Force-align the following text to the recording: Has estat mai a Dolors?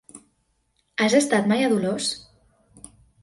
Has 1.03 1.17
estat 1.19 1.51
mai 1.53 1.65
a 1.65 1.69
Dolors? 1.73 2.09